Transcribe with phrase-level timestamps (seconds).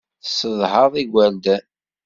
[0.23, 1.63] Tessedhaḍ igerdan.